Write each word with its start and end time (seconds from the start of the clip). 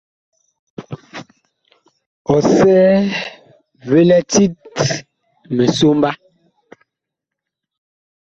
Ɔsɛɛ 2.33 2.85
vi 3.89 3.99
lɛ 4.09 4.17
tit 4.31 4.75
misomba. 5.55 6.09